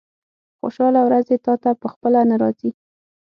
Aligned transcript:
خوشاله 0.59 1.01
ورځې 1.07 1.35
تاته 1.45 1.71
په 1.81 1.87
خپله 1.93 2.19
نه 2.29 2.35
راځي. 2.41 2.71